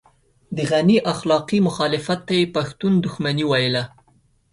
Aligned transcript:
د 0.55 0.57
غني 0.71 0.97
اخلاقي 1.13 1.59
مخالفت 1.67 2.19
ته 2.27 2.33
يې 2.39 2.45
پښتون 2.55 2.93
دښمني 3.05 3.45
ويله. 3.51 3.83